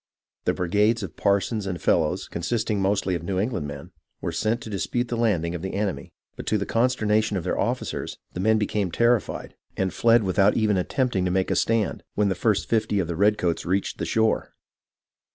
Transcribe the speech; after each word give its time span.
The 0.45 0.53
brigades 0.55 1.03
of 1.03 1.15
Parsons 1.15 1.67
and 1.67 1.79
Fellows, 1.79 2.27
consisting 2.27 2.81
mostly 2.81 3.13
of 3.13 3.21
New 3.21 3.37
England 3.37 3.67
men, 3.67 3.91
were 4.19 4.31
sent 4.31 4.59
to 4.61 4.69
dispute 4.71 5.09
the 5.09 5.15
landing 5.15 5.53
of 5.53 5.61
the 5.61 5.75
enemy; 5.75 6.11
but 6.35 6.47
to 6.47 6.57
the 6.57 6.65
consternation 6.65 7.37
of 7.37 7.43
their 7.43 7.59
officers, 7.59 8.17
the 8.33 8.39
men 8.39 8.57
became 8.57 8.89
terrified, 8.89 9.53
and 9.77 9.93
fled 9.93 10.23
without 10.23 10.57
even 10.57 10.75
attempting 10.75 11.23
to 11.25 11.29
make 11.29 11.51
a 11.51 11.55
stand, 11.55 12.01
when 12.15 12.29
the 12.29 12.33
first 12.33 12.67
fifty 12.67 12.97
of 12.97 13.07
the 13.07 13.15
red 13.15 13.37
coats 13.37 13.63
reached 13.63 13.99
the 13.99 14.05
shore. 14.07 14.55